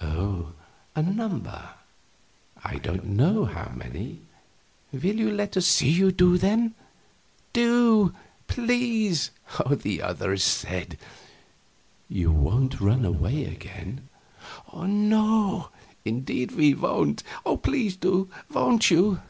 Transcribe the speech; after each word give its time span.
"Oh, 0.00 0.54
a 0.96 1.02
number; 1.02 1.62
I 2.64 2.76
don't 2.76 3.04
know 3.04 3.44
how 3.44 3.70
many." 3.76 4.20
"Will 4.92 5.16
you 5.20 5.30
let 5.30 5.58
us 5.58 5.66
see 5.66 5.90
you 5.90 6.10
do 6.10 6.38
them?" 6.38 6.74
"Do 7.52 8.14
please!" 8.48 9.30
the 9.68 10.00
others 10.00 10.42
said. 10.42 10.96
"You 12.08 12.32
won't 12.32 12.80
run 12.80 13.04
away 13.04 13.44
again?" 13.44 14.08
"No 14.72 15.68
indeed 16.02 16.52
we 16.52 16.72
won't. 16.72 17.22
Please 17.62 17.94
do. 17.94 18.30
Won't 18.50 18.90
you?" 18.90 19.20